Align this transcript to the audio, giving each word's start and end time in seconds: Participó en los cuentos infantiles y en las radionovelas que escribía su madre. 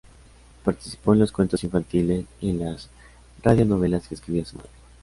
Participó 0.65 1.13
en 1.13 1.19
los 1.19 1.31
cuentos 1.31 1.63
infantiles 1.63 2.25
y 2.39 2.49
en 2.49 2.61
las 2.65 2.89
radionovelas 3.43 4.07
que 4.07 4.15
escribía 4.15 4.43
su 4.43 4.57
madre. 4.57 4.71